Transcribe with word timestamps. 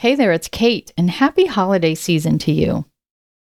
Hey 0.00 0.14
there, 0.14 0.32
it's 0.32 0.48
Kate, 0.48 0.90
and 0.96 1.10
happy 1.10 1.44
holiday 1.44 1.94
season 1.94 2.38
to 2.38 2.52
you. 2.52 2.86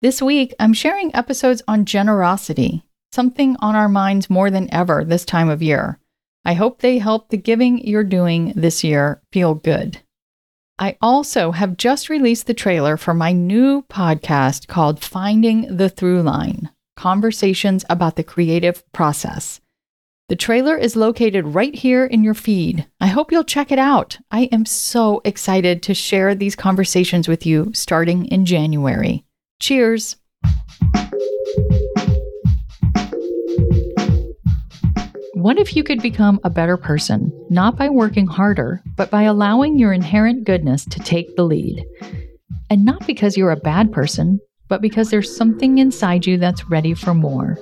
This 0.01 0.23
week, 0.23 0.55
I'm 0.59 0.73
sharing 0.73 1.15
episodes 1.15 1.61
on 1.67 1.85
generosity, 1.85 2.81
something 3.11 3.55
on 3.59 3.75
our 3.75 3.87
minds 3.87 4.27
more 4.27 4.49
than 4.49 4.73
ever 4.73 5.03
this 5.03 5.23
time 5.23 5.49
of 5.49 5.61
year. 5.61 5.99
I 6.43 6.55
hope 6.55 6.79
they 6.79 6.97
help 6.97 7.29
the 7.29 7.37
giving 7.37 7.85
you're 7.85 8.03
doing 8.03 8.53
this 8.55 8.83
year 8.83 9.21
feel 9.31 9.53
good. 9.53 10.01
I 10.79 10.97
also 10.99 11.51
have 11.51 11.77
just 11.77 12.09
released 12.09 12.47
the 12.47 12.55
trailer 12.55 12.97
for 12.97 13.13
my 13.13 13.33
new 13.33 13.83
podcast 13.83 14.65
called 14.65 15.03
Finding 15.03 15.77
the 15.77 15.89
Through 15.89 16.23
Line 16.23 16.71
Conversations 16.95 17.85
about 17.87 18.15
the 18.15 18.23
Creative 18.23 18.83
Process. 18.93 19.61
The 20.31 20.37
trailer 20.37 20.77
is 20.77 20.95
located 20.95 21.45
right 21.45 21.75
here 21.75 22.05
in 22.05 22.23
your 22.23 22.33
feed. 22.33 22.87
I 23.01 23.07
hope 23.07 23.33
you'll 23.33 23.43
check 23.43 23.69
it 23.69 23.77
out. 23.77 24.17
I 24.31 24.43
am 24.53 24.65
so 24.65 25.21
excited 25.25 25.83
to 25.83 25.93
share 25.93 26.33
these 26.33 26.55
conversations 26.55 27.27
with 27.27 27.45
you 27.45 27.69
starting 27.73 28.27
in 28.27 28.45
January. 28.45 29.25
Cheers. 29.59 30.15
What 35.33 35.59
if 35.59 35.75
you 35.75 35.83
could 35.83 36.01
become 36.01 36.39
a 36.45 36.49
better 36.49 36.77
person, 36.77 37.29
not 37.49 37.75
by 37.75 37.89
working 37.89 38.25
harder, 38.25 38.81
but 38.95 39.11
by 39.11 39.23
allowing 39.23 39.77
your 39.77 39.91
inherent 39.91 40.45
goodness 40.45 40.85
to 40.85 40.99
take 41.01 41.35
the 41.35 41.43
lead? 41.43 41.85
And 42.69 42.85
not 42.85 43.05
because 43.05 43.35
you're 43.35 43.51
a 43.51 43.57
bad 43.57 43.91
person, 43.91 44.39
but 44.69 44.81
because 44.81 45.09
there's 45.09 45.35
something 45.35 45.79
inside 45.79 46.25
you 46.25 46.37
that's 46.37 46.69
ready 46.69 46.93
for 46.93 47.13
more. 47.13 47.57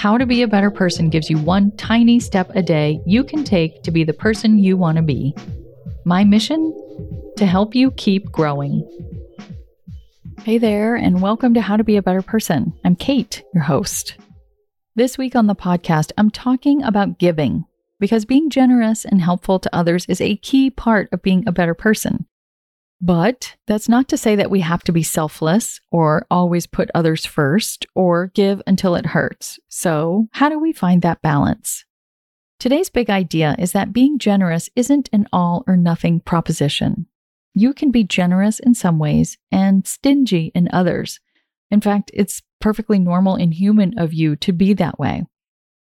How 0.00 0.16
to 0.16 0.24
Be 0.24 0.40
a 0.40 0.48
Better 0.48 0.70
Person 0.70 1.10
gives 1.10 1.28
you 1.28 1.36
one 1.36 1.76
tiny 1.76 2.20
step 2.20 2.50
a 2.54 2.62
day 2.62 3.02
you 3.04 3.22
can 3.22 3.44
take 3.44 3.82
to 3.82 3.90
be 3.90 4.02
the 4.02 4.14
person 4.14 4.58
you 4.58 4.74
want 4.78 4.96
to 4.96 5.02
be. 5.02 5.36
My 6.06 6.24
mission? 6.24 6.74
To 7.36 7.44
help 7.44 7.74
you 7.74 7.90
keep 7.90 8.32
growing. 8.32 8.80
Hey 10.42 10.56
there, 10.56 10.96
and 10.96 11.20
welcome 11.20 11.52
to 11.52 11.60
How 11.60 11.76
to 11.76 11.84
Be 11.84 11.98
a 11.98 12.02
Better 12.02 12.22
Person. 12.22 12.72
I'm 12.82 12.96
Kate, 12.96 13.42
your 13.52 13.64
host. 13.64 14.16
This 14.96 15.18
week 15.18 15.36
on 15.36 15.48
the 15.48 15.54
podcast, 15.54 16.12
I'm 16.16 16.30
talking 16.30 16.82
about 16.82 17.18
giving 17.18 17.66
because 17.98 18.24
being 18.24 18.48
generous 18.48 19.04
and 19.04 19.20
helpful 19.20 19.58
to 19.58 19.76
others 19.76 20.06
is 20.06 20.22
a 20.22 20.36
key 20.36 20.70
part 20.70 21.10
of 21.12 21.20
being 21.20 21.46
a 21.46 21.52
better 21.52 21.74
person. 21.74 22.24
But 23.00 23.56
that's 23.66 23.88
not 23.88 24.08
to 24.08 24.18
say 24.18 24.36
that 24.36 24.50
we 24.50 24.60
have 24.60 24.82
to 24.84 24.92
be 24.92 25.02
selfless 25.02 25.80
or 25.90 26.26
always 26.30 26.66
put 26.66 26.90
others 26.94 27.24
first 27.24 27.86
or 27.94 28.26
give 28.34 28.60
until 28.66 28.94
it 28.94 29.06
hurts. 29.06 29.58
So, 29.68 30.28
how 30.32 30.50
do 30.50 30.58
we 30.58 30.72
find 30.72 31.00
that 31.02 31.22
balance? 31.22 31.84
Today's 32.58 32.90
big 32.90 33.08
idea 33.08 33.56
is 33.58 33.72
that 33.72 33.94
being 33.94 34.18
generous 34.18 34.68
isn't 34.76 35.08
an 35.14 35.26
all 35.32 35.64
or 35.66 35.78
nothing 35.78 36.20
proposition. 36.20 37.06
You 37.54 37.72
can 37.72 37.90
be 37.90 38.04
generous 38.04 38.58
in 38.58 38.74
some 38.74 38.98
ways 38.98 39.38
and 39.50 39.86
stingy 39.86 40.52
in 40.54 40.68
others. 40.70 41.20
In 41.70 41.80
fact, 41.80 42.10
it's 42.12 42.42
perfectly 42.60 42.98
normal 42.98 43.36
and 43.36 43.54
human 43.54 43.98
of 43.98 44.12
you 44.12 44.36
to 44.36 44.52
be 44.52 44.74
that 44.74 44.98
way. 44.98 45.24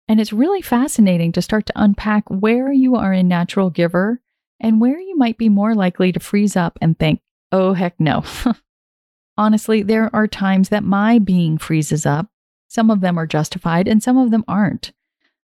And 0.08 0.20
it's 0.20 0.34
really 0.34 0.62
fascinating 0.62 1.32
to 1.34 1.42
start 1.42 1.68
to 1.68 1.74
unpack 1.76 2.24
where 2.30 2.72
you 2.72 2.96
are 2.96 3.14
a 3.14 3.22
natural 3.22 3.70
giver 3.70 4.22
and 4.60 4.82
where 4.82 5.00
you 5.00 5.18
might 5.18 5.38
be 5.38 5.50
more 5.50 5.76
likely 5.76 6.12
to 6.12 6.20
freeze 6.20 6.56
up 6.56 6.78
and 6.82 6.98
think, 6.98 7.22
oh, 7.52 7.74
heck 7.74 8.00
no. 8.00 8.24
Honestly, 9.38 9.84
there 9.84 10.14
are 10.16 10.28
times 10.28 10.70
that 10.70 10.84
my 10.84 11.20
being 11.20 11.58
freezes 11.58 12.06
up. 12.06 12.28
Some 12.68 12.90
of 12.90 13.02
them 13.02 13.18
are 13.18 13.28
justified 13.28 13.88
and 13.88 14.02
some 14.02 14.18
of 14.18 14.32
them 14.32 14.46
aren't. 14.48 14.92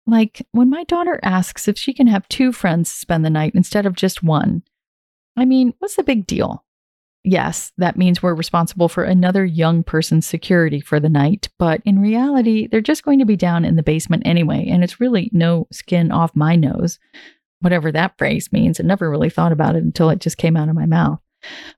Like 0.06 0.46
when 0.52 0.70
my 0.70 0.84
daughter 0.84 1.20
asks 1.22 1.68
if 1.68 1.78
she 1.78 1.92
can 1.92 2.06
have 2.06 2.28
two 2.28 2.52
friends 2.52 2.90
spend 2.90 3.24
the 3.24 3.30
night 3.30 3.54
instead 3.54 3.86
of 3.86 3.94
just 3.94 4.22
one. 4.22 4.62
I 5.36 5.44
mean, 5.44 5.74
what's 5.78 5.96
the 5.96 6.02
big 6.02 6.26
deal? 6.26 6.64
Yes, 7.24 7.72
that 7.78 7.96
means 7.96 8.20
we're 8.20 8.34
responsible 8.34 8.88
for 8.88 9.04
another 9.04 9.44
young 9.44 9.84
person's 9.84 10.26
security 10.26 10.80
for 10.80 10.98
the 10.98 11.08
night, 11.08 11.48
but 11.56 11.80
in 11.84 12.00
reality, 12.00 12.66
they're 12.66 12.80
just 12.80 13.04
going 13.04 13.20
to 13.20 13.24
be 13.24 13.36
down 13.36 13.64
in 13.64 13.76
the 13.76 13.82
basement 13.82 14.24
anyway, 14.26 14.66
and 14.68 14.82
it's 14.82 15.00
really 15.00 15.30
no 15.32 15.68
skin 15.70 16.10
off 16.10 16.34
my 16.34 16.56
nose 16.56 16.98
whatever 17.62 17.90
that 17.92 18.18
phrase 18.18 18.52
means. 18.52 18.78
I 18.78 18.84
never 18.84 19.10
really 19.10 19.30
thought 19.30 19.52
about 19.52 19.76
it 19.76 19.82
until 19.82 20.10
it 20.10 20.20
just 20.20 20.36
came 20.36 20.56
out 20.56 20.68
of 20.68 20.74
my 20.74 20.86
mouth. 20.86 21.20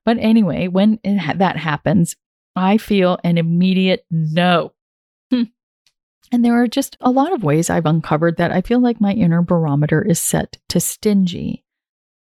But 0.04 0.18
anyway, 0.18 0.68
when 0.68 0.98
ha- 1.06 1.34
that 1.36 1.56
happens, 1.56 2.16
I 2.56 2.78
feel 2.78 3.18
an 3.24 3.38
immediate 3.38 4.04
no. 4.10 4.72
Hmm. 5.30 5.44
And 6.32 6.44
there 6.44 6.60
are 6.60 6.68
just 6.68 6.96
a 7.00 7.10
lot 7.10 7.32
of 7.32 7.44
ways 7.44 7.70
I've 7.70 7.86
uncovered 7.86 8.36
that 8.36 8.52
I 8.52 8.60
feel 8.60 8.80
like 8.80 9.00
my 9.00 9.12
inner 9.12 9.42
barometer 9.42 10.02
is 10.02 10.20
set 10.20 10.58
to 10.70 10.80
stingy. 10.80 11.64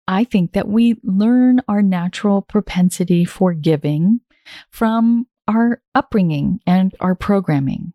I 0.08 0.24
think 0.24 0.54
that 0.54 0.68
we 0.68 1.00
learn 1.04 1.62
our 1.68 1.82
natural 1.82 2.42
propensity 2.42 3.26
for 3.26 3.54
giving 3.54 4.22
from 4.70 5.28
our 5.48 5.82
upbringing 5.94 6.60
and 6.66 6.94
our 7.00 7.16
programming. 7.16 7.94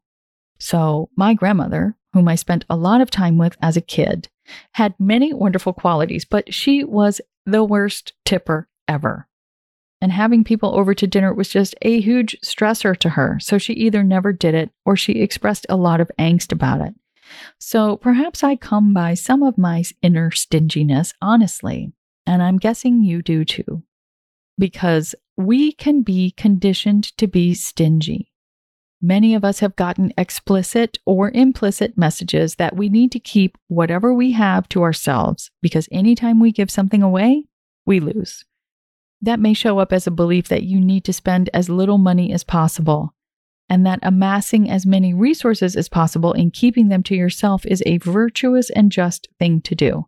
So, 0.58 1.08
my 1.16 1.34
grandmother, 1.34 1.96
whom 2.12 2.28
I 2.28 2.34
spent 2.34 2.64
a 2.68 2.76
lot 2.76 3.00
of 3.00 3.10
time 3.10 3.38
with 3.38 3.56
as 3.62 3.76
a 3.76 3.80
kid, 3.80 4.28
had 4.72 4.94
many 4.98 5.32
wonderful 5.32 5.72
qualities, 5.72 6.24
but 6.24 6.52
she 6.52 6.84
was 6.84 7.20
the 7.46 7.64
worst 7.64 8.12
tipper 8.24 8.68
ever. 8.88 9.26
And 10.00 10.12
having 10.12 10.44
people 10.44 10.74
over 10.74 10.94
to 10.94 11.06
dinner 11.06 11.34
was 11.34 11.50
just 11.50 11.74
a 11.82 12.00
huge 12.00 12.36
stressor 12.42 12.96
to 12.98 13.10
her. 13.10 13.38
So 13.40 13.58
she 13.58 13.74
either 13.74 14.02
never 14.02 14.32
did 14.32 14.54
it 14.54 14.70
or 14.86 14.96
she 14.96 15.20
expressed 15.20 15.66
a 15.68 15.76
lot 15.76 16.00
of 16.00 16.10
angst 16.18 16.52
about 16.52 16.80
it. 16.80 16.94
So 17.58 17.96
perhaps 17.96 18.42
I 18.42 18.56
come 18.56 18.94
by 18.94 19.14
some 19.14 19.42
of 19.42 19.58
my 19.58 19.84
inner 20.02 20.30
stinginess 20.30 21.12
honestly, 21.20 21.92
and 22.26 22.42
I'm 22.42 22.56
guessing 22.56 23.02
you 23.02 23.22
do 23.22 23.44
too. 23.44 23.82
Because 24.58 25.14
we 25.36 25.72
can 25.72 26.02
be 26.02 26.32
conditioned 26.32 27.16
to 27.18 27.26
be 27.26 27.54
stingy. 27.54 28.29
Many 29.02 29.34
of 29.34 29.44
us 29.44 29.60
have 29.60 29.76
gotten 29.76 30.12
explicit 30.18 30.98
or 31.06 31.30
implicit 31.30 31.96
messages 31.96 32.56
that 32.56 32.76
we 32.76 32.90
need 32.90 33.10
to 33.12 33.18
keep 33.18 33.56
whatever 33.68 34.12
we 34.12 34.32
have 34.32 34.68
to 34.70 34.82
ourselves 34.82 35.50
because 35.62 35.88
anytime 35.90 36.38
we 36.38 36.52
give 36.52 36.70
something 36.70 37.02
away, 37.02 37.44
we 37.86 37.98
lose. 37.98 38.44
That 39.22 39.40
may 39.40 39.54
show 39.54 39.78
up 39.78 39.92
as 39.92 40.06
a 40.06 40.10
belief 40.10 40.48
that 40.48 40.64
you 40.64 40.80
need 40.80 41.04
to 41.04 41.14
spend 41.14 41.48
as 41.54 41.70
little 41.70 41.96
money 41.96 42.30
as 42.30 42.44
possible, 42.44 43.14
and 43.70 43.86
that 43.86 44.00
amassing 44.02 44.70
as 44.70 44.84
many 44.84 45.14
resources 45.14 45.76
as 45.76 45.88
possible 45.88 46.34
and 46.34 46.52
keeping 46.52 46.88
them 46.88 47.02
to 47.04 47.14
yourself 47.14 47.64
is 47.64 47.82
a 47.86 47.98
virtuous 47.98 48.68
and 48.68 48.92
just 48.92 49.28
thing 49.38 49.62
to 49.62 49.74
do. 49.74 50.06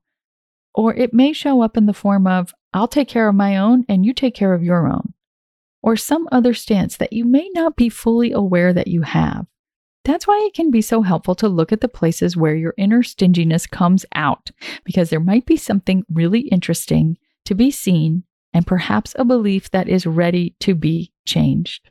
Or 0.74 0.94
it 0.94 1.14
may 1.14 1.32
show 1.32 1.62
up 1.62 1.78
in 1.78 1.86
the 1.86 1.94
form 1.94 2.26
of, 2.26 2.54
I'll 2.74 2.88
take 2.88 3.08
care 3.08 3.28
of 3.28 3.34
my 3.34 3.56
own 3.56 3.84
and 3.88 4.04
you 4.04 4.12
take 4.12 4.34
care 4.34 4.52
of 4.52 4.62
your 4.62 4.86
own 4.86 5.14
or 5.82 5.96
some 5.96 6.28
other 6.30 6.54
stance 6.54 6.96
that 6.96 7.12
you 7.12 7.24
may 7.24 7.50
not 7.54 7.76
be 7.76 7.88
fully 7.88 8.32
aware 8.32 8.72
that 8.72 8.88
you 8.88 9.02
have. 9.02 9.46
That's 10.04 10.26
why 10.26 10.42
it 10.44 10.54
can 10.54 10.70
be 10.70 10.80
so 10.80 11.02
helpful 11.02 11.34
to 11.36 11.48
look 11.48 11.72
at 11.72 11.80
the 11.80 11.88
places 11.88 12.36
where 12.36 12.56
your 12.56 12.74
inner 12.76 13.02
stinginess 13.02 13.66
comes 13.66 14.04
out, 14.14 14.50
because 14.84 15.10
there 15.10 15.20
might 15.20 15.46
be 15.46 15.56
something 15.56 16.04
really 16.12 16.40
interesting 16.48 17.18
to 17.44 17.54
be 17.54 17.70
seen 17.70 18.24
and 18.52 18.66
perhaps 18.66 19.14
a 19.18 19.24
belief 19.24 19.70
that 19.70 19.88
is 19.88 20.06
ready 20.06 20.54
to 20.60 20.74
be 20.74 21.12
changed. 21.24 21.90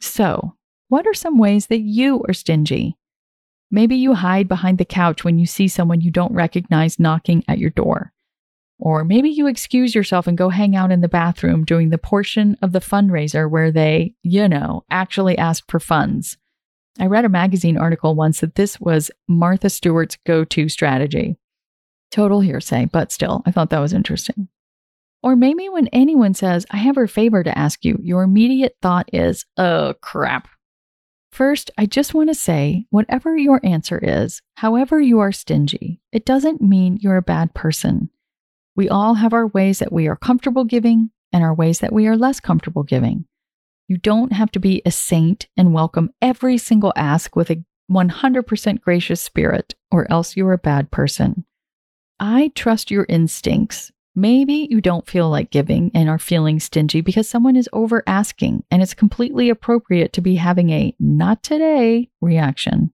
So, 0.00 0.56
what 0.88 1.06
are 1.06 1.14
some 1.14 1.38
ways 1.38 1.66
that 1.66 1.80
you 1.80 2.24
are 2.28 2.34
stingy? 2.34 2.96
Maybe 3.70 3.94
you 3.96 4.14
hide 4.14 4.48
behind 4.48 4.78
the 4.78 4.84
couch 4.84 5.22
when 5.22 5.38
you 5.38 5.46
see 5.46 5.68
someone 5.68 6.00
you 6.00 6.10
don't 6.10 6.34
recognize 6.34 6.98
knocking 6.98 7.44
at 7.46 7.58
your 7.58 7.70
door. 7.70 8.12
Or 8.78 9.04
maybe 9.04 9.28
you 9.28 9.46
excuse 9.46 9.94
yourself 9.94 10.26
and 10.26 10.38
go 10.38 10.48
hang 10.48 10.74
out 10.74 10.90
in 10.90 11.02
the 11.02 11.08
bathroom 11.08 11.64
during 11.64 11.90
the 11.90 11.98
portion 11.98 12.56
of 12.62 12.72
the 12.72 12.80
fundraiser 12.80 13.48
where 13.48 13.70
they, 13.70 14.14
you 14.22 14.48
know, 14.48 14.84
actually 14.90 15.36
ask 15.36 15.70
for 15.70 15.78
funds. 15.78 16.38
I 16.98 17.06
read 17.06 17.24
a 17.24 17.28
magazine 17.28 17.76
article 17.76 18.14
once 18.14 18.40
that 18.40 18.56
this 18.56 18.80
was 18.80 19.10
Martha 19.28 19.70
Stewart's 19.70 20.16
go 20.26 20.44
to 20.44 20.68
strategy. 20.68 21.36
Total 22.10 22.40
hearsay, 22.40 22.86
but 22.86 23.12
still, 23.12 23.42
I 23.46 23.52
thought 23.52 23.70
that 23.70 23.78
was 23.78 23.92
interesting. 23.92 24.48
Or 25.22 25.36
maybe 25.36 25.68
when 25.68 25.88
anyone 25.88 26.34
says, 26.34 26.64
I 26.70 26.78
have 26.78 26.96
a 26.96 27.06
favor 27.06 27.42
to 27.42 27.58
ask 27.58 27.84
you, 27.84 27.98
your 28.02 28.22
immediate 28.22 28.76
thought 28.80 29.10
is, 29.12 29.44
oh 29.56 29.94
crap. 30.00 30.48
First, 31.30 31.70
I 31.78 31.86
just 31.86 32.14
want 32.14 32.28
to 32.30 32.34
say 32.34 32.86
whatever 32.90 33.36
your 33.36 33.60
answer 33.64 34.00
is, 34.02 34.42
however 34.56 35.00
you 35.00 35.20
are 35.20 35.30
stingy, 35.30 36.00
it 36.10 36.24
doesn't 36.24 36.60
mean 36.60 36.98
you're 37.00 37.16
a 37.16 37.22
bad 37.22 37.54
person. 37.54 38.10
We 38.74 38.88
all 38.88 39.14
have 39.14 39.32
our 39.32 39.46
ways 39.46 39.78
that 39.78 39.92
we 39.92 40.08
are 40.08 40.16
comfortable 40.16 40.64
giving 40.64 41.10
and 41.32 41.44
our 41.44 41.54
ways 41.54 41.80
that 41.80 41.92
we 41.92 42.06
are 42.06 42.16
less 42.16 42.40
comfortable 42.40 42.82
giving. 42.82 43.26
You 43.86 43.98
don't 43.98 44.32
have 44.32 44.50
to 44.52 44.60
be 44.60 44.82
a 44.84 44.90
saint 44.90 45.48
and 45.56 45.74
welcome 45.74 46.10
every 46.22 46.58
single 46.58 46.92
ask 46.96 47.36
with 47.36 47.50
a 47.50 47.64
100% 47.90 48.80
gracious 48.80 49.20
spirit, 49.20 49.74
or 49.90 50.10
else 50.10 50.36
you're 50.36 50.52
a 50.52 50.58
bad 50.58 50.90
person. 50.90 51.44
I 52.18 52.52
trust 52.54 52.90
your 52.90 53.06
instincts. 53.08 53.90
Maybe 54.14 54.66
you 54.70 54.80
don't 54.80 55.06
feel 55.06 55.30
like 55.30 55.50
giving 55.50 55.90
and 55.94 56.08
are 56.08 56.18
feeling 56.18 56.60
stingy 56.60 57.00
because 57.00 57.28
someone 57.28 57.56
is 57.56 57.68
over 57.72 58.02
asking, 58.06 58.64
and 58.70 58.82
it's 58.82 58.94
completely 58.94 59.50
appropriate 59.50 60.12
to 60.14 60.20
be 60.20 60.34
having 60.34 60.70
a 60.70 60.94
not 60.98 61.42
today 61.42 62.10
reaction. 62.20 62.92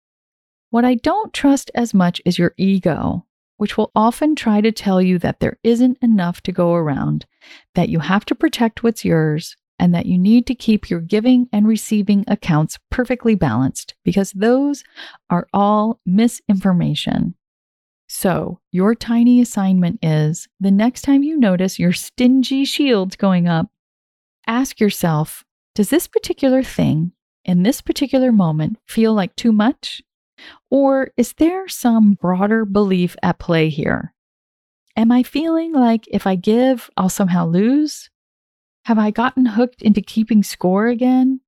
What 0.70 0.86
I 0.86 0.96
don't 0.96 1.34
trust 1.34 1.72
as 1.74 1.94
much 1.94 2.22
is 2.26 2.38
your 2.38 2.54
ego 2.58 3.26
which 3.58 3.78
will 3.78 3.92
often 3.96 4.36
try 4.36 4.62
to 4.62 4.72
tell 4.72 5.02
you 5.02 5.18
that 5.20 5.40
there 5.40 5.58
isn't 5.64 5.98
enough 6.02 6.42
to 6.42 6.52
go 6.52 6.74
around, 6.74 7.26
that 7.74 7.90
you 7.90 8.00
have 8.00 8.26
to 8.26 8.36
protect 8.36 8.84
what's 8.84 9.06
yours, 9.06 9.56
and 9.80 9.94
that 9.94 10.06
you 10.06 10.18
need 10.18 10.48
to 10.48 10.56
keep 10.56 10.90
your 10.90 11.02
giving 11.02 11.48
and 11.52 11.68
receiving 11.68 12.24
accounts 12.28 12.80
perfectly 12.90 13.36
balanced 13.36 13.94
because 14.04 14.32
those 14.32 14.84
are 15.30 15.48
all 15.54 16.00
misinformation. 16.06 17.36
So, 18.18 18.62
your 18.72 18.96
tiny 18.96 19.42
assignment 19.42 20.00
is 20.02 20.48
the 20.62 20.72
next 20.72 21.02
time 21.02 21.22
you 21.22 21.38
notice 21.38 21.78
your 21.78 21.92
stingy 21.92 22.64
shields 22.64 23.18
going 23.18 23.46
up, 23.46 23.68
ask 24.48 24.80
yourself 24.80 25.44
Does 25.76 25.90
this 25.90 26.08
particular 26.08 26.64
thing 26.64 27.12
in 27.44 27.64
this 27.64 27.82
particular 27.82 28.32
moment 28.32 28.78
feel 28.88 29.14
like 29.14 29.36
too 29.36 29.52
much? 29.52 30.02
Or 30.72 31.12
is 31.18 31.34
there 31.34 31.68
some 31.68 32.14
broader 32.14 32.64
belief 32.64 33.18
at 33.22 33.38
play 33.38 33.68
here? 33.68 34.14
Am 34.96 35.12
I 35.12 35.22
feeling 35.22 35.74
like 35.74 36.08
if 36.08 36.26
I 36.26 36.36
give, 36.36 36.90
I'll 36.96 37.10
somehow 37.10 37.46
lose? 37.46 38.10
Have 38.86 38.98
I 38.98 39.12
gotten 39.12 39.46
hooked 39.46 39.82
into 39.82 40.00
keeping 40.00 40.42
score 40.42 40.88
again? 40.88 41.42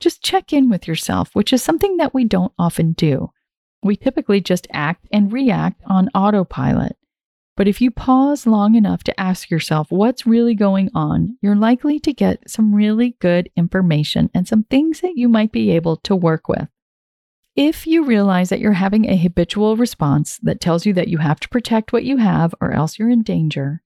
Just 0.00 0.24
check 0.24 0.54
in 0.54 0.70
with 0.70 0.88
yourself, 0.88 1.34
which 1.34 1.52
is 1.52 1.62
something 1.62 1.98
that 1.98 2.14
we 2.14 2.24
don't 2.24 2.54
often 2.58 2.92
do. 2.92 3.30
We 3.82 3.96
typically 3.96 4.40
just 4.40 4.66
act 4.72 5.06
and 5.12 5.32
react 5.32 5.80
on 5.86 6.08
autopilot. 6.14 6.96
But 7.56 7.68
if 7.68 7.80
you 7.80 7.90
pause 7.90 8.46
long 8.46 8.74
enough 8.74 9.02
to 9.04 9.20
ask 9.20 9.50
yourself 9.50 9.90
what's 9.90 10.26
really 10.26 10.54
going 10.54 10.90
on, 10.94 11.36
you're 11.42 11.56
likely 11.56 11.98
to 12.00 12.12
get 12.12 12.48
some 12.48 12.74
really 12.74 13.16
good 13.20 13.50
information 13.56 14.30
and 14.34 14.48
some 14.48 14.64
things 14.64 15.00
that 15.00 15.16
you 15.16 15.28
might 15.28 15.52
be 15.52 15.70
able 15.70 15.96
to 15.98 16.16
work 16.16 16.48
with. 16.48 16.68
If 17.56 17.86
you 17.86 18.04
realize 18.04 18.48
that 18.48 18.60
you're 18.60 18.72
having 18.72 19.04
a 19.06 19.16
habitual 19.16 19.76
response 19.76 20.38
that 20.42 20.60
tells 20.60 20.86
you 20.86 20.94
that 20.94 21.08
you 21.08 21.18
have 21.18 21.40
to 21.40 21.48
protect 21.48 21.92
what 21.92 22.04
you 22.04 22.16
have 22.16 22.54
or 22.60 22.72
else 22.72 22.98
you're 22.98 23.10
in 23.10 23.22
danger, 23.22 23.82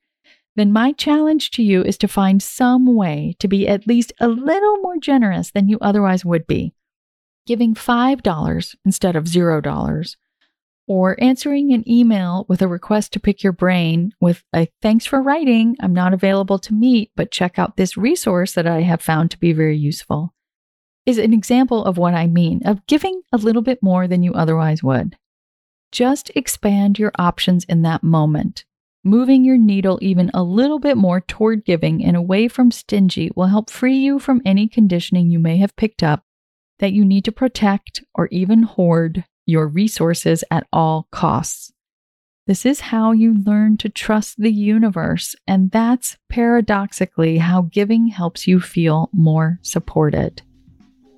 then 0.54 0.72
my 0.72 0.92
challenge 0.92 1.50
to 1.52 1.62
you 1.62 1.82
is 1.82 1.98
to 1.98 2.06
find 2.06 2.42
some 2.42 2.94
way 2.94 3.34
to 3.40 3.48
be 3.48 3.66
at 3.66 3.86
least 3.86 4.12
a 4.20 4.28
little 4.28 4.76
more 4.78 4.98
generous 4.98 5.50
than 5.50 5.68
you 5.68 5.78
otherwise 5.80 6.24
would 6.24 6.46
be. 6.46 6.74
Giving 7.46 7.74
$5 7.74 8.76
instead 8.84 9.16
of 9.16 9.24
$0, 9.24 10.16
or 10.86 11.16
answering 11.22 11.72
an 11.72 11.88
email 11.88 12.46
with 12.48 12.62
a 12.62 12.68
request 12.68 13.12
to 13.12 13.20
pick 13.20 13.42
your 13.42 13.52
brain 13.52 14.12
with 14.20 14.42
a 14.54 14.68
thanks 14.80 15.04
for 15.06 15.22
writing, 15.22 15.76
I'm 15.80 15.92
not 15.92 16.14
available 16.14 16.58
to 16.60 16.74
meet, 16.74 17.10
but 17.16 17.30
check 17.30 17.58
out 17.58 17.76
this 17.76 17.96
resource 17.96 18.52
that 18.52 18.66
I 18.66 18.80
have 18.80 19.02
found 19.02 19.30
to 19.30 19.38
be 19.38 19.52
very 19.52 19.76
useful 19.76 20.34
is 21.06 21.18
an 21.18 21.32
example 21.34 21.84
of 21.84 21.98
what 21.98 22.14
I 22.14 22.26
mean 22.26 22.62
of 22.64 22.86
giving 22.86 23.22
a 23.32 23.36
little 23.36 23.62
bit 23.62 23.82
more 23.82 24.08
than 24.08 24.22
you 24.22 24.32
otherwise 24.32 24.82
would. 24.82 25.16
Just 25.92 26.30
expand 26.34 26.98
your 26.98 27.12
options 27.18 27.64
in 27.64 27.82
that 27.82 28.02
moment. 28.02 28.64
Moving 29.04 29.44
your 29.44 29.58
needle 29.58 29.98
even 30.00 30.30
a 30.32 30.42
little 30.42 30.78
bit 30.78 30.96
more 30.96 31.20
toward 31.20 31.64
giving 31.64 32.02
and 32.02 32.16
away 32.16 32.48
from 32.48 32.70
stingy 32.70 33.30
will 33.36 33.48
help 33.48 33.68
free 33.68 33.98
you 33.98 34.18
from 34.18 34.40
any 34.46 34.66
conditioning 34.66 35.30
you 35.30 35.38
may 35.38 35.58
have 35.58 35.76
picked 35.76 36.02
up 36.02 36.24
that 36.78 36.92
you 36.92 37.04
need 37.04 37.24
to 37.24 37.32
protect 37.32 38.02
or 38.14 38.28
even 38.28 38.62
hoard 38.62 39.24
your 39.46 39.66
resources 39.66 40.44
at 40.50 40.66
all 40.72 41.08
costs. 41.10 41.72
This 42.46 42.66
is 42.66 42.80
how 42.80 43.12
you 43.12 43.42
learn 43.42 43.78
to 43.78 43.88
trust 43.88 44.36
the 44.38 44.52
universe, 44.52 45.34
and 45.46 45.70
that's 45.70 46.18
paradoxically 46.28 47.38
how 47.38 47.62
giving 47.62 48.08
helps 48.08 48.46
you 48.46 48.60
feel 48.60 49.08
more 49.12 49.58
supported. 49.62 50.42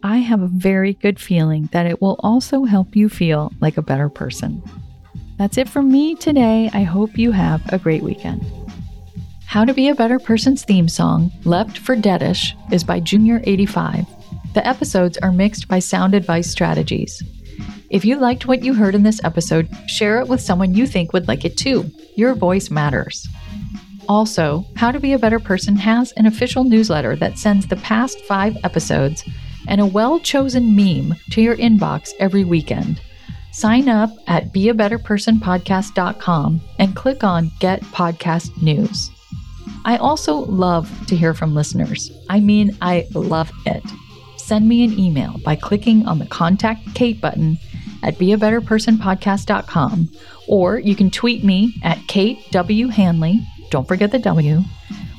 I 0.05 0.19
have 0.19 0.41
a 0.41 0.47
very 0.47 0.93
good 0.94 1.19
feeling 1.19 1.69
that 1.73 1.87
it 1.87 2.00
will 2.00 2.20
also 2.20 2.64
help 2.64 2.94
you 2.94 3.09
feel 3.09 3.52
like 3.61 3.76
a 3.76 3.82
better 3.82 4.09
person. 4.09 4.62
That's 5.37 5.59
it 5.59 5.69
from 5.69 5.91
me 5.91 6.14
today. 6.14 6.70
I 6.73 6.85
hope 6.85 7.19
you 7.19 7.32
have 7.32 7.73
a 7.73 7.79
great 7.79 8.05
weekend. 8.05 8.44
How 9.47 9.64
to 9.64 9.75
Be 9.75 9.88
a 9.88 9.94
Better 9.94 10.19
Person's 10.20 10.64
theme 10.64 10.88
song, 10.88 11.32
Left 11.44 11.79
for 11.79 11.97
Deadish, 11.97 12.55
is 12.73 12.85
by 12.85 13.00
Junior85. 13.00 14.15
The 14.56 14.67
episodes 14.67 15.19
are 15.19 15.31
mixed 15.32 15.69
by 15.69 15.79
Sound 15.81 16.14
Advice 16.14 16.50
Strategies. 16.50 17.23
If 17.91 18.06
you 18.06 18.17
liked 18.17 18.47
what 18.47 18.62
you 18.62 18.73
heard 18.73 18.94
in 18.94 19.03
this 19.03 19.23
episode, 19.23 19.69
share 19.87 20.19
it 20.19 20.29
with 20.29 20.41
someone 20.41 20.75
you 20.75 20.87
think 20.87 21.12
would 21.12 21.29
like 21.29 21.44
it 21.44 21.58
too. 21.58 21.91
Your 22.14 22.35
voice 22.35 22.70
matters. 22.70 23.29
Also, 24.08 24.64
How 24.75 24.93
to 24.93 24.99
Be 24.99 25.12
a 25.12 25.19
Better 25.19 25.38
Person 25.38 25.76
has 25.76 26.12
an 26.12 26.25
official 26.25 26.64
newsletter 26.64 27.17
that 27.17 27.37
sends 27.37 27.67
the 27.67 27.76
past 27.76 28.19
five 28.23 28.56
episodes 28.64 29.29
and 29.69 29.79
a 29.79 29.85
well 29.85 30.19
chosen 30.19 30.75
meme 30.75 31.17
to 31.32 31.43
your 31.43 31.56
inbox 31.56 32.14
every 32.19 32.44
weekend. 32.44 33.02
Sign 33.52 33.91
up 33.91 34.09
at 34.26 34.55
beabetterpersonpodcast.com 34.55 36.61
and 36.79 36.97
click 36.97 37.23
on 37.23 37.50
Get 37.61 37.82
Podcast 37.82 38.62
News. 38.62 39.11
I 39.85 39.99
also 39.99 40.35
love 40.35 40.90
to 41.09 41.14
hear 41.14 41.35
from 41.35 41.54
listeners. 41.54 42.11
I 42.30 42.40
mean, 42.40 42.75
I 42.80 43.07
love 43.12 43.52
it. 43.66 43.83
Send 44.47 44.69
me 44.69 44.85
an 44.85 44.97
email 44.97 45.38
by 45.45 45.57
clicking 45.57 46.07
on 46.07 46.21
the 46.21 46.26
Contact 46.26 46.95
Kate 46.95 47.21
button 47.21 47.59
at 48.05 48.15
beabetterpersonpodcast.com 48.15 50.09
or 50.47 50.79
you 50.79 50.95
can 50.95 51.11
tweet 51.11 51.43
me 51.43 51.75
at 51.83 51.99
Kate 52.07 52.38
W. 52.53 52.87
Hanley, 52.87 53.45
don't 53.73 53.88
forget 53.88 54.12
the 54.12 54.21
W, 54.21 54.62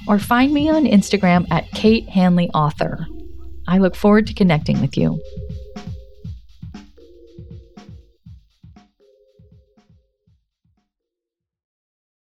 or 0.08 0.18
find 0.18 0.54
me 0.54 0.70
on 0.70 0.86
Instagram 0.86 1.46
at 1.52 1.70
Kate 1.72 2.08
Hanley 2.08 2.50
Author. 2.52 3.06
I 3.68 3.80
look 3.80 3.98
forward 3.98 4.28
to 4.28 4.34
connecting 4.34 4.80
with 4.80 4.96
you. 4.96 5.22